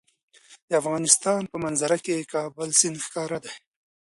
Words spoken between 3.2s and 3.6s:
ده.